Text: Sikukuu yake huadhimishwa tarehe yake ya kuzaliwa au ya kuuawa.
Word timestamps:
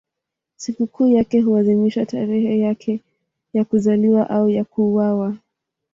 Sikukuu 0.55 1.07
yake 1.07 1.39
huadhimishwa 1.41 2.05
tarehe 2.05 2.57
yake 2.59 2.99
ya 3.53 3.65
kuzaliwa 3.65 4.29
au 4.29 4.49
ya 4.49 4.63
kuuawa. 4.63 5.37